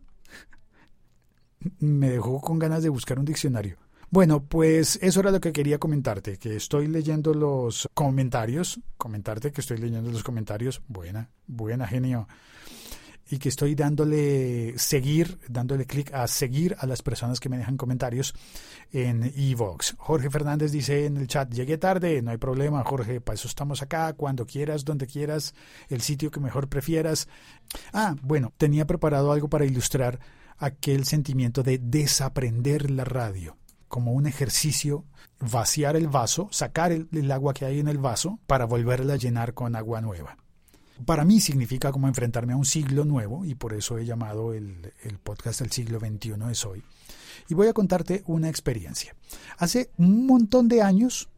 Me 1.80 2.10
dejó 2.10 2.42
con 2.42 2.60
ganas 2.60 2.84
de 2.84 2.90
buscar 2.90 3.20
un 3.20 3.26
diccionario. 3.26 3.81
Bueno, 4.14 4.44
pues 4.44 5.00
eso 5.02 5.22
era 5.22 5.32
lo 5.32 5.40
que 5.40 5.54
quería 5.54 5.80
comentarte, 5.80 6.38
que 6.38 6.58
estoy 6.58 6.88
leyendo 6.88 7.34
los 7.34 7.88
comentarios, 7.94 8.82
comentarte 8.98 9.54
que 9.54 9.62
estoy 9.62 9.78
leyendo 9.78 10.12
los 10.12 10.22
comentarios, 10.22 10.82
buena, 10.90 11.30
buena 11.48 11.88
genio, 11.88 12.28
y 13.30 13.38
que 13.38 13.48
estoy 13.48 13.74
dándole 13.74 14.78
seguir, 14.78 15.40
dándole 15.48 15.86
clic 15.86 16.14
a 16.14 16.28
seguir 16.28 16.76
a 16.80 16.88
las 16.88 17.02
personas 17.02 17.40
que 17.40 17.48
me 17.48 17.58
dejan 17.58 17.78
comentarios 17.78 18.34
en 18.92 19.32
Evox. 19.34 19.96
Jorge 19.98 20.30
Fernández 20.30 20.74
dice 20.74 21.06
en 21.06 21.16
el 21.16 21.28
chat, 21.28 21.50
llegué 21.50 21.78
tarde, 21.78 22.22
no 22.22 22.32
hay 22.32 22.38
problema, 22.38 22.84
Jorge, 22.84 23.22
para 23.22 23.36
eso 23.36 23.48
estamos 23.48 23.82
acá, 23.82 24.12
cuando 24.12 24.46
quieras, 24.46 24.84
donde 24.84 25.08
quieras, 25.08 25.56
el 25.88 26.02
sitio 26.02 26.32
que 26.32 26.42
mejor 26.42 26.68
prefieras. 26.68 27.30
Ah, 27.94 28.18
bueno, 28.22 28.52
tenía 28.58 28.86
preparado 28.86 29.32
algo 29.32 29.48
para 29.48 29.64
ilustrar 29.64 30.20
aquel 30.58 31.06
sentimiento 31.06 31.64
de 31.64 31.78
desaprender 31.78 32.92
la 32.92 33.06
radio 33.06 33.56
como 33.92 34.14
un 34.14 34.26
ejercicio, 34.26 35.06
vaciar 35.42 35.98
el 35.98 36.08
vaso, 36.08 36.48
sacar 36.52 36.94
el, 36.94 37.32
agua 37.32 37.54
que 37.54 37.66
hay 37.66 37.80
en 37.80 37.90
el 37.90 37.98
vaso 37.98 38.40
para 38.48 38.66
volverla 38.66 39.14
a 39.14 39.18
llenar 39.18 39.54
con 39.54 39.76
agua 39.76 40.00
nueva. 40.00 40.38
Para 41.06 41.26
mí 41.26 41.42
significa 41.42 41.92
como 41.92 42.08
enfrentarme 42.08 42.54
a 42.54 42.58
un 42.58 42.66
siglo 42.66 43.04
nuevo 43.04 43.44
y 43.44 43.54
por 43.54 43.74
eso 43.74 43.98
he 43.98 44.06
llamado 44.06 44.54
el, 44.54 44.94
el 45.04 45.20
podcast 45.20 45.60
El 45.60 45.72
siglo 45.72 46.00
XXI 46.00 46.36
es 46.50 46.66
hoy. 46.66 46.84
Y 47.50 47.54
voy 47.54 47.68
a 47.68 47.74
contarte 47.74 48.24
una 48.28 48.48
experiencia. 48.48 49.14
Hace 49.58 49.92
un 49.98 50.26
montón 50.26 50.70
de 50.70 50.82
años 50.82 51.30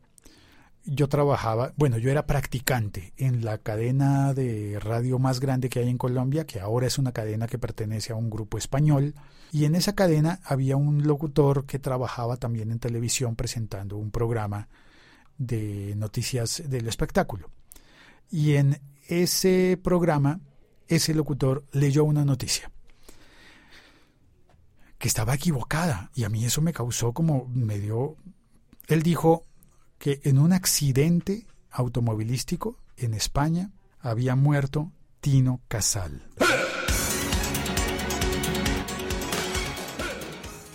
yo 0.86 1.08
trabajaba, 1.08 1.74
bueno, 1.78 1.98
yo 1.98 2.12
era 2.12 2.26
practicante 2.26 3.14
en 3.18 3.46
la 3.46 3.58
cadena 3.58 4.34
de 4.34 4.80
radio 4.80 5.18
más 5.18 5.40
grande 5.40 5.70
que 5.70 5.80
hay 5.80 5.90
en 5.90 5.98
Colombia, 5.98 6.46
que 6.46 6.60
ahora 6.60 6.88
es 6.88 6.98
una 6.98 7.14
cadena 7.14 7.48
que 7.48 7.58
pertenece 7.58 8.12
a 8.12 8.18
un 8.18 8.30
grupo 8.30 8.58
español, 8.58 9.16
y 9.52 9.66
en 9.66 9.76
esa 9.76 9.94
cadena 9.94 10.40
había 10.44 10.76
un 10.76 11.04
locutor 11.04 11.66
que 11.66 11.80
trabajaba 11.80 12.38
también 12.38 12.72
en 12.72 12.80
televisión 12.80 13.36
presentando 13.36 13.98
un 13.98 14.12
programa 14.12 14.68
de 15.38 15.94
noticias 15.96 16.64
del 16.68 16.88
espectáculo. 16.88 17.50
Y 18.30 18.56
en 18.56 18.82
ese 19.08 19.80
programa, 19.82 20.42
ese 20.88 21.14
locutor 21.14 21.66
leyó 21.72 22.04
una 22.04 22.26
noticia 22.26 22.72
que 24.98 25.08
estaba 25.08 25.36
equivocada, 25.36 26.12
y 26.14 26.24
a 26.24 26.30
mí 26.30 26.44
eso 26.46 26.62
me 26.62 26.74
causó 26.74 27.14
como 27.14 27.46
medio... 27.48 28.18
Él 28.88 29.02
dijo, 29.02 29.46
que 30.04 30.20
en 30.26 30.38
un 30.38 30.52
accidente 30.52 31.48
automovilístico 31.72 32.76
en 32.98 33.14
España 33.14 33.72
había 34.02 34.36
muerto 34.36 34.92
Tino 35.22 35.62
Casal. 35.70 36.28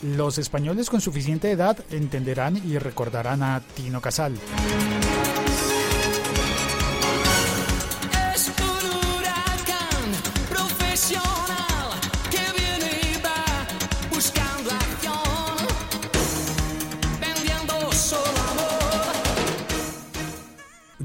Los 0.02 0.38
españoles 0.38 0.88
con 0.88 1.02
suficiente 1.02 1.50
edad 1.50 1.76
entenderán 1.90 2.56
y 2.56 2.78
recordarán 2.78 3.42
a 3.42 3.60
Tino 3.74 4.00
Casal. 4.00 4.34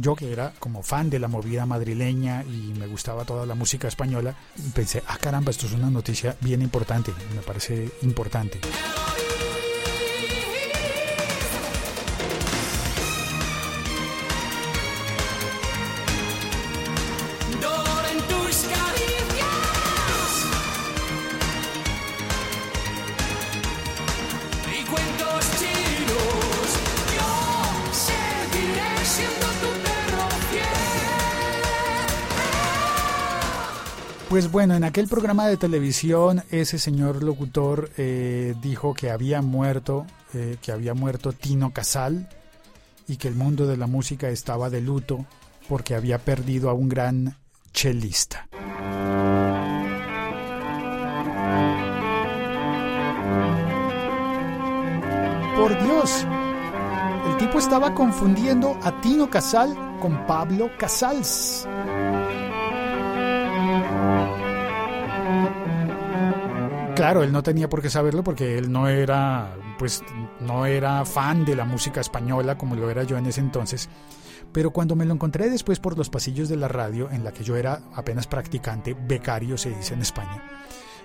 Yo 0.03 0.15
que 0.15 0.33
era 0.33 0.51
como 0.59 0.83
fan 0.83 1.09
de 1.09 1.17
la 1.17 1.29
movida 1.29 1.65
madrileña 1.65 2.43
y 2.43 2.73
me 2.77 2.87
gustaba 2.87 3.23
toda 3.23 3.45
la 3.45 3.55
música 3.55 3.87
española, 3.87 4.35
pensé, 4.75 5.01
ah 5.07 5.17
caramba, 5.19 5.49
esto 5.49 5.65
es 5.65 5.71
una 5.71 5.89
noticia 5.89 6.35
bien 6.41 6.61
importante, 6.61 7.13
me 7.33 7.41
parece 7.41 7.89
importante. 8.01 8.59
Pues 34.33 34.51
bueno, 34.51 34.73
en 34.73 34.83
aquel 34.83 35.07
programa 35.07 35.45
de 35.45 35.57
televisión 35.57 36.41
ese 36.49 36.79
señor 36.79 37.21
locutor 37.21 37.91
eh, 37.97 38.55
dijo 38.63 38.95
que 38.95 39.11
había 39.11 39.43
muerto, 39.43 40.07
eh, 40.33 40.57
que 40.59 40.71
había 40.71 40.95
muerto 40.95 41.33
Tino 41.33 41.71
Casal 41.71 42.27
y 43.07 43.17
que 43.17 43.27
el 43.27 43.35
mundo 43.35 43.67
de 43.67 43.77
la 43.77 43.85
música 43.85 44.29
estaba 44.29 44.71
de 44.71 44.81
luto 44.81 45.23
porque 45.69 45.93
había 45.93 46.17
perdido 46.17 46.71
a 46.71 46.73
un 46.73 46.89
gran 46.89 47.37
chelista. 47.73 48.47
Por 55.55 55.83
Dios, 55.83 56.25
el 57.29 57.37
tipo 57.37 57.59
estaba 57.59 57.93
confundiendo 57.93 58.79
a 58.81 58.99
Tino 58.99 59.29
Casal 59.29 59.77
con 60.01 60.25
Pablo 60.25 60.71
Casals. 60.79 61.67
Claro, 67.03 67.21
él 67.21 67.33
no 67.33 67.43
tenía 67.43 67.67
por 67.67 67.81
qué 67.81 67.89
saberlo 67.89 68.23
porque 68.23 68.57
él 68.57 68.71
no 68.71 68.87
era, 68.87 69.57
pues, 69.77 70.01
no 70.39 70.65
era 70.65 71.03
fan 71.03 71.43
de 71.43 71.53
la 71.53 71.65
música 71.65 71.99
española 71.99 72.57
como 72.57 72.77
lo 72.77 72.89
era 72.89 73.03
yo 73.03 73.17
en 73.17 73.25
ese 73.25 73.41
entonces. 73.41 73.89
Pero 74.53 74.71
cuando 74.71 74.95
me 74.95 75.03
lo 75.03 75.13
encontré 75.13 75.49
después 75.49 75.81
por 75.81 75.97
los 75.97 76.09
pasillos 76.09 76.47
de 76.47 76.55
la 76.55 76.69
radio, 76.69 77.11
en 77.11 77.25
la 77.25 77.33
que 77.33 77.43
yo 77.43 77.57
era 77.57 77.81
apenas 77.93 78.25
practicante, 78.25 78.93
becario 78.93 79.57
se 79.57 79.71
dice 79.71 79.95
en 79.95 80.01
España, 80.01 80.41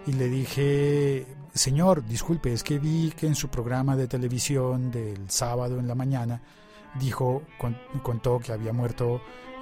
y 0.06 0.12
le 0.12 0.28
dije, 0.28 1.26
señor, 1.52 2.06
disculpe, 2.06 2.52
es 2.52 2.62
que 2.62 2.78
vi 2.78 3.10
que 3.10 3.26
en 3.26 3.34
su 3.34 3.48
programa 3.48 3.96
de 3.96 4.06
televisión 4.06 4.92
del 4.92 5.28
sábado 5.28 5.80
en 5.80 5.88
la 5.88 5.96
mañana 5.96 6.40
dijo, 7.00 7.42
contó 8.04 8.38
que 8.38 8.52
había 8.52 8.72
muerto 8.72 9.16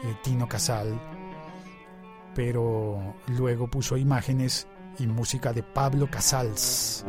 eh, 0.04 0.14
Tino 0.22 0.46
Casal, 0.46 1.00
pero 2.34 3.14
luego 3.28 3.68
puso 3.68 3.96
imágenes 3.96 4.68
y 4.98 5.06
música 5.06 5.52
de 5.52 5.62
Pablo 5.62 6.08
Casals. 6.10 7.04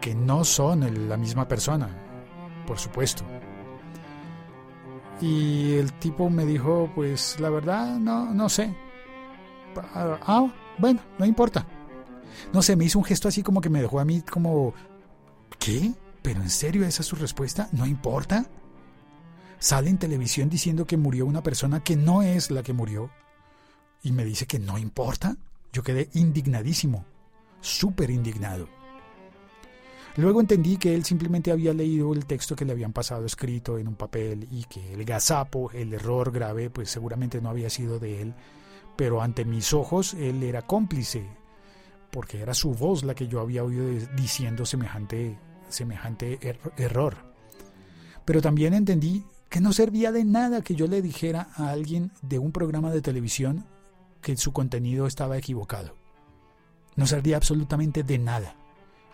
Que 0.00 0.14
no 0.14 0.44
son 0.44 1.08
la 1.08 1.16
misma 1.16 1.46
persona, 1.46 1.88
por 2.66 2.78
supuesto. 2.78 3.24
Y 5.20 5.74
el 5.74 5.92
tipo 5.94 6.28
me 6.28 6.44
dijo, 6.44 6.90
pues 6.94 7.38
la 7.38 7.50
verdad, 7.50 7.98
no, 7.98 8.32
no 8.34 8.48
sé. 8.48 8.74
Ah, 9.94 10.46
bueno, 10.78 11.00
no 11.18 11.24
importa. 11.24 11.66
No 12.52 12.62
sé, 12.62 12.76
me 12.76 12.84
hizo 12.84 12.98
un 12.98 13.04
gesto 13.04 13.28
así 13.28 13.42
como 13.42 13.60
que 13.60 13.70
me 13.70 13.80
dejó 13.80 14.00
a 14.00 14.04
mí 14.04 14.22
como... 14.22 14.74
¿Qué? 15.58 15.92
¿Pero 16.22 16.42
en 16.42 16.50
serio 16.50 16.84
esa 16.84 17.02
es 17.02 17.06
su 17.06 17.16
respuesta? 17.16 17.68
¿No 17.72 17.86
importa? 17.86 18.46
Sale 19.58 19.90
en 19.90 19.98
televisión 19.98 20.48
diciendo 20.48 20.86
que 20.86 20.96
murió 20.96 21.24
una 21.24 21.42
persona 21.42 21.84
que 21.84 21.94
no 21.94 22.22
es 22.22 22.50
la 22.50 22.64
que 22.64 22.72
murió. 22.72 23.10
Y 24.02 24.12
me 24.12 24.24
dice 24.24 24.46
que 24.46 24.58
no 24.58 24.78
importa. 24.78 25.36
Yo 25.72 25.82
quedé 25.82 26.08
indignadísimo. 26.14 27.04
Súper 27.60 28.10
indignado. 28.10 28.68
Luego 30.16 30.40
entendí 30.40 30.76
que 30.76 30.94
él 30.94 31.04
simplemente 31.04 31.50
había 31.50 31.72
leído 31.72 32.12
el 32.12 32.26
texto 32.26 32.54
que 32.54 32.66
le 32.66 32.72
habían 32.72 32.92
pasado 32.92 33.24
escrito 33.24 33.78
en 33.78 33.88
un 33.88 33.94
papel 33.94 34.46
y 34.50 34.64
que 34.64 34.92
el 34.92 35.04
gazapo, 35.04 35.70
el 35.72 35.94
error 35.94 36.30
grave, 36.30 36.68
pues 36.68 36.90
seguramente 36.90 37.40
no 37.40 37.48
había 37.48 37.70
sido 37.70 37.98
de 37.98 38.20
él, 38.20 38.34
pero 38.94 39.22
ante 39.22 39.46
mis 39.46 39.72
ojos 39.72 40.12
él 40.12 40.42
era 40.42 40.66
cómplice, 40.66 41.24
porque 42.10 42.42
era 42.42 42.52
su 42.52 42.74
voz 42.74 43.04
la 43.04 43.14
que 43.14 43.26
yo 43.26 43.40
había 43.40 43.64
oído 43.64 43.86
diciendo 44.14 44.66
semejante, 44.66 45.38
semejante 45.70 46.38
er-, 46.42 46.60
error. 46.76 47.16
Pero 48.26 48.42
también 48.42 48.74
entendí 48.74 49.24
que 49.48 49.62
no 49.62 49.72
servía 49.72 50.12
de 50.12 50.24
nada 50.24 50.60
que 50.60 50.74
yo 50.74 50.86
le 50.86 51.00
dijera 51.00 51.48
a 51.54 51.70
alguien 51.70 52.12
de 52.20 52.38
un 52.38 52.52
programa 52.52 52.90
de 52.90 53.00
televisión 53.00 53.64
que 54.22 54.36
su 54.36 54.52
contenido 54.52 55.06
estaba 55.06 55.36
equivocado. 55.36 55.94
No 56.96 57.06
servía 57.06 57.36
absolutamente 57.36 58.02
de 58.02 58.18
nada 58.18 58.56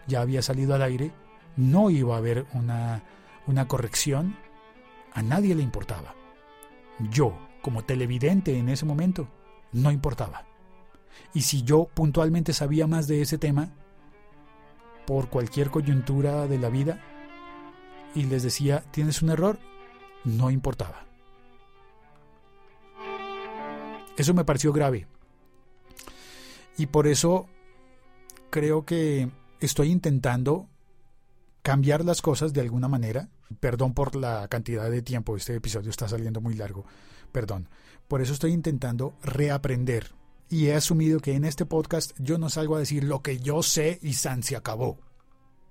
ya 0.09 0.23
había 0.23 0.43
salido 0.43 0.75
al 0.75 0.83
aire, 0.83 1.13
no 1.57 1.91
iba 1.91 2.15
a 2.15 2.19
haber 2.19 2.47
una, 2.55 3.05
una 3.47 3.69
corrección, 3.69 4.37
a 5.13 5.23
nadie 5.23 5.55
le 5.55 5.63
importaba. 5.63 6.15
Yo, 7.11 7.39
como 7.63 7.85
televidente 7.85 8.59
en 8.59 8.71
ese 8.71 8.87
momento, 8.87 9.29
no 9.73 9.93
importaba. 9.93 10.47
Y 11.35 11.43
si 11.43 11.63
yo 11.63 11.89
puntualmente 11.93 12.53
sabía 12.53 12.87
más 12.87 13.07
de 13.07 13.21
ese 13.21 13.39
tema, 13.39 13.71
por 15.07 15.29
cualquier 15.29 15.71
coyuntura 15.71 16.47
de 16.47 16.59
la 16.59 16.71
vida, 16.71 17.01
y 18.15 18.25
les 18.25 18.43
decía, 18.43 18.83
tienes 18.91 19.23
un 19.23 19.31
error, 19.31 19.59
no 20.25 20.51
importaba. 20.51 21.08
Eso 24.19 24.35
me 24.35 24.45
pareció 24.45 24.73
grave. 24.73 25.07
Y 26.77 26.87
por 26.87 27.07
eso 27.07 27.47
creo 28.51 28.85
que 28.85 29.31
estoy 29.61 29.93
intentando 29.93 30.69
cambiar 31.63 32.05
las 32.05 32.21
cosas 32.21 32.53
de 32.53 32.61
alguna 32.61 32.89
manera. 32.89 33.29
Perdón 33.61 33.95
por 33.95 34.17
la 34.17 34.49
cantidad 34.49 34.91
de 34.91 35.03
tiempo, 35.03 35.37
este 35.37 35.55
episodio 35.55 35.91
está 35.91 36.09
saliendo 36.09 36.41
muy 36.41 36.55
largo. 36.55 36.85
Perdón. 37.31 37.69
Por 38.09 38.21
eso 38.21 38.33
estoy 38.33 38.53
intentando 38.53 39.15
reaprender. 39.23 40.11
Y 40.51 40.67
he 40.67 40.75
asumido 40.75 41.21
que 41.21 41.35
en 41.35 41.45
este 41.45 41.65
podcast 41.65 42.11
yo 42.19 42.39
no 42.39 42.49
salgo 42.49 42.75
a 42.75 42.81
decir 42.81 43.05
lo 43.05 43.23
que 43.23 43.39
yo 43.39 43.63
sé 43.63 44.01
y 44.03 44.15
San 44.15 44.43
se 44.43 44.57
acabó. 44.57 44.99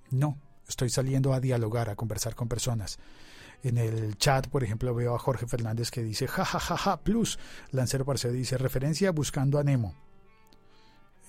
No, 0.09 0.37
estoy 0.69 0.89
saliendo 0.89 1.33
a 1.33 1.41
dialogar, 1.41 1.89
a 1.89 1.97
conversar 1.97 2.33
con 2.35 2.47
personas. 2.47 2.97
En 3.63 3.77
el 3.77 4.17
chat, 4.17 4.47
por 4.47 4.63
ejemplo, 4.63 4.93
veo 4.93 5.15
a 5.15 5.19
Jorge 5.19 5.47
Fernández 5.47 5.91
que 5.91 6.03
dice, 6.03 6.27
ja, 6.27 6.45
ja, 6.45 6.59
ja, 6.59 6.77
ja, 6.77 7.01
plus. 7.01 7.39
Lancero 7.71 8.05
Parcero 8.05 8.33
dice, 8.33 8.57
referencia 8.57 9.11
buscando 9.11 9.59
a 9.59 9.63
Nemo. 9.63 9.95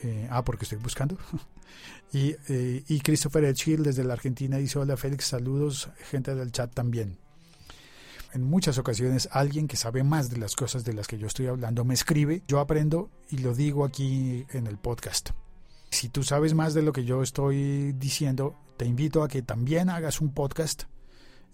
Eh, 0.03 0.29
ah, 0.31 0.45
porque 0.45 0.65
estoy 0.65 0.79
buscando. 0.79 1.17
y, 2.13 2.37
eh, 2.49 2.85
y 2.87 3.01
Christopher 3.01 3.45
Edgehill 3.45 3.83
desde 3.83 4.05
la 4.05 4.13
Argentina 4.15 4.59
dice, 4.59 4.79
hola 4.79 4.97
Félix, 4.97 5.27
saludos, 5.27 5.91
gente 6.11 6.35
del 6.35 6.53
chat 6.53 6.73
también. 6.73 7.19
En 8.35 8.43
muchas 8.43 8.77
ocasiones 8.77 9.29
alguien 9.33 9.67
que 9.67 9.77
sabe 9.77 10.03
más 10.05 10.29
de 10.29 10.37
las 10.37 10.55
cosas 10.55 10.85
de 10.85 10.93
las 10.93 11.07
que 11.07 11.19
yo 11.19 11.27
estoy 11.27 11.47
hablando 11.47 11.85
me 11.85 11.95
escribe, 11.95 12.43
yo 12.47 12.61
aprendo 12.61 13.11
y 13.31 13.39
lo 13.39 13.55
digo 13.55 13.87
aquí 13.87 14.47
en 14.51 14.67
el 14.67 14.77
podcast. 14.77 15.31
Si 15.91 16.11
tú 16.11 16.23
sabes 16.23 16.53
más 16.53 16.75
de 16.75 16.83
lo 16.83 16.93
que 16.93 17.05
yo 17.05 17.23
estoy 17.23 17.93
diciendo, 17.93 18.55
te 18.77 18.85
invito 18.85 19.23
a 19.23 19.29
que 19.29 19.41
también 19.41 19.89
hagas 19.89 20.21
un 20.21 20.35
podcast 20.35 20.85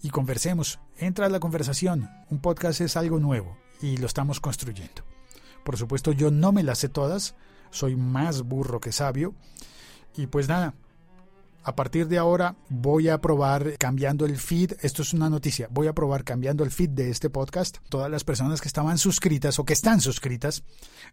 y 0.01 0.09
conversemos. 0.09 0.79
Entra 0.97 1.25
a 1.25 1.29
la 1.29 1.39
conversación. 1.39 2.09
Un 2.29 2.39
podcast 2.39 2.81
es 2.81 2.97
algo 2.97 3.19
nuevo 3.19 3.57
y 3.81 3.97
lo 3.97 4.07
estamos 4.07 4.39
construyendo. 4.39 5.03
Por 5.63 5.77
supuesto, 5.77 6.11
yo 6.11 6.31
no 6.31 6.51
me 6.51 6.63
las 6.63 6.79
sé 6.79 6.89
todas, 6.89 7.35
soy 7.71 7.95
más 7.95 8.43
burro 8.43 8.79
que 8.79 8.91
sabio. 8.91 9.33
Y 10.15 10.27
pues 10.27 10.47
nada, 10.47 10.75
a 11.67 11.75
partir 11.75 12.07
de 12.07 12.19
ahora 12.19 12.55
voy 12.69 13.09
a 13.09 13.19
probar 13.19 13.79
cambiando 13.79 14.27
el 14.27 14.37
feed. 14.37 14.73
Esto 14.81 15.01
es 15.01 15.13
una 15.13 15.31
noticia. 15.31 15.67
Voy 15.71 15.87
a 15.87 15.93
probar 15.93 16.23
cambiando 16.23 16.63
el 16.63 16.69
feed 16.69 16.91
de 16.91 17.09
este 17.09 17.31
podcast. 17.31 17.77
Todas 17.89 18.11
las 18.11 18.23
personas 18.23 18.61
que 18.61 18.67
estaban 18.67 18.99
suscritas 18.99 19.57
o 19.57 19.65
que 19.65 19.73
están 19.73 19.99
suscritas 19.99 20.63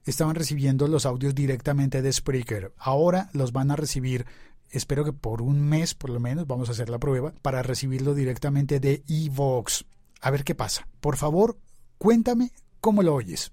estaban 0.05 0.35
recibiendo 0.35 0.87
los 0.88 1.07
audios 1.07 1.35
directamente 1.35 2.03
de 2.03 2.12
Spreaker. 2.12 2.75
Ahora 2.77 3.31
los 3.33 3.53
van 3.53 3.71
a 3.71 3.77
recibir. 3.77 4.27
Espero 4.72 5.04
que 5.04 5.12
por 5.12 5.42
un 5.42 5.61
mes 5.61 5.94
por 5.94 6.08
lo 6.08 6.18
menos 6.18 6.46
vamos 6.46 6.68
a 6.68 6.72
hacer 6.72 6.88
la 6.88 6.98
prueba 6.98 7.35
para 7.42 7.62
recibirlo 7.62 8.14
directamente 8.14 8.80
de 8.80 9.04
Evox. 9.06 9.85
A 10.22 10.30
ver 10.30 10.44
qué 10.44 10.54
pasa. 10.54 10.88
Por 11.00 11.16
favor, 11.16 11.58
cuéntame 11.98 12.52
cómo 12.80 13.02
lo 13.02 13.14
oyes. 13.14 13.52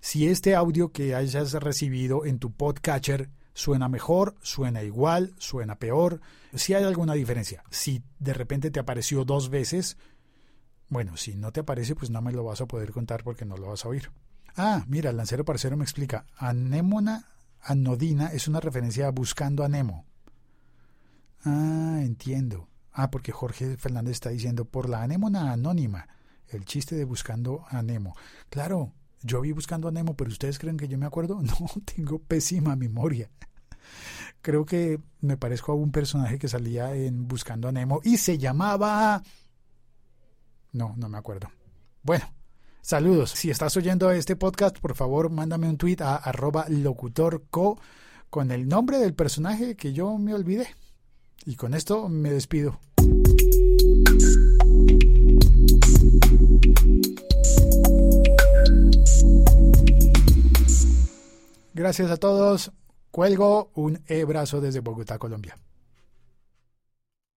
Si 0.00 0.28
este 0.28 0.54
audio 0.54 0.92
que 0.92 1.14
hayas 1.14 1.54
recibido 1.54 2.26
en 2.26 2.38
tu 2.38 2.52
podcatcher 2.52 3.30
suena 3.54 3.88
mejor, 3.88 4.36
suena 4.42 4.82
igual, 4.82 5.34
suena 5.38 5.78
peor, 5.78 6.20
si 6.54 6.74
hay 6.74 6.84
alguna 6.84 7.14
diferencia. 7.14 7.64
Si 7.70 8.02
de 8.18 8.34
repente 8.34 8.70
te 8.70 8.80
apareció 8.80 9.24
dos 9.24 9.48
veces, 9.48 9.96
bueno, 10.88 11.16
si 11.16 11.36
no 11.36 11.52
te 11.52 11.60
aparece, 11.60 11.94
pues 11.94 12.10
no 12.10 12.20
me 12.20 12.32
lo 12.32 12.44
vas 12.44 12.60
a 12.60 12.66
poder 12.66 12.92
contar 12.92 13.24
porque 13.24 13.46
no 13.46 13.56
lo 13.56 13.68
vas 13.68 13.86
a 13.86 13.88
oír. 13.88 14.10
Ah, 14.56 14.84
mira, 14.88 15.08
el 15.08 15.16
lancero 15.16 15.44
parcero 15.44 15.76
me 15.76 15.84
explica. 15.84 16.26
Anémona 16.36 17.26
anodina 17.62 18.28
es 18.28 18.46
una 18.48 18.60
referencia 18.60 19.06
a 19.06 19.10
buscando 19.10 19.64
a 19.64 19.68
Nemo. 19.68 20.09
Ah, 21.44 22.00
entiendo. 22.02 22.68
Ah, 22.92 23.10
porque 23.10 23.32
Jorge 23.32 23.76
Fernández 23.76 24.12
está 24.12 24.30
diciendo 24.30 24.64
por 24.64 24.88
la 24.88 25.02
anémona 25.02 25.52
anónima, 25.52 26.08
el 26.48 26.64
chiste 26.64 26.96
de 26.96 27.04
buscando 27.04 27.64
a 27.68 27.82
Nemo. 27.82 28.14
Claro, 28.48 28.92
yo 29.22 29.40
vi 29.40 29.52
buscando 29.52 29.88
a 29.88 29.92
Nemo, 29.92 30.14
pero 30.16 30.30
ustedes 30.30 30.58
creen 30.58 30.76
que 30.76 30.88
yo 30.88 30.98
me 30.98 31.06
acuerdo? 31.06 31.40
No, 31.42 31.56
tengo 31.84 32.18
pésima 32.18 32.76
memoria. 32.76 33.30
Creo 34.42 34.64
que 34.64 35.00
me 35.20 35.36
parezco 35.36 35.72
a 35.72 35.74
un 35.74 35.92
personaje 35.92 36.38
que 36.38 36.48
salía 36.48 36.94
en 36.94 37.28
Buscando 37.28 37.68
a 37.68 37.72
Nemo 37.72 38.00
y 38.02 38.16
se 38.16 38.38
llamaba... 38.38 39.22
No, 40.72 40.94
no 40.96 41.08
me 41.08 41.18
acuerdo. 41.18 41.48
Bueno, 42.02 42.24
saludos. 42.80 43.30
Si 43.30 43.50
estás 43.50 43.76
oyendo 43.76 44.10
este 44.10 44.36
podcast, 44.36 44.78
por 44.78 44.94
favor, 44.94 45.30
mándame 45.30 45.68
un 45.68 45.76
tweet 45.76 45.98
a 46.00 46.16
arroba 46.16 46.66
locutorco 46.68 47.78
con 48.30 48.50
el 48.50 48.68
nombre 48.68 48.98
del 48.98 49.14
personaje 49.14 49.76
que 49.76 49.92
yo 49.92 50.16
me 50.16 50.32
olvidé. 50.32 50.68
Y 51.44 51.56
con 51.56 51.74
esto 51.74 52.08
me 52.08 52.30
despido. 52.30 52.78
Gracias 61.72 62.10
a 62.10 62.16
todos. 62.16 62.72
Cuelgo 63.10 63.70
un 63.74 64.02
e-brazo 64.06 64.60
desde 64.60 64.80
Bogotá, 64.80 65.18
Colombia. 65.18 65.56